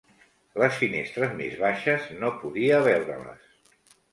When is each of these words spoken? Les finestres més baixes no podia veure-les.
Les 0.61 0.77
finestres 0.83 1.35
més 1.41 1.53
baixes 1.65 2.09
no 2.23 2.33
podia 2.41 2.81
veure-les. 2.89 3.49